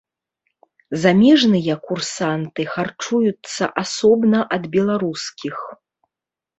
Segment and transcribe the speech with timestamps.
[1.03, 5.55] Замежныя курсанты харчуюцца асобна ад беларускіх.